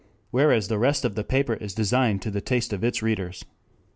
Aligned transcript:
]whereas 0.31 0.67
the 0.67 0.79
rest 0.79 1.05
of 1.05 1.13
the 1.13 1.23
paper 1.23 1.53
is 1.53 1.75
designed 1.75 2.23
to 2.23 2.31
the 2.31 2.41
taste 2.41 2.73
of 2.73 2.83
its 2.83 3.03
readers. 3.03 3.45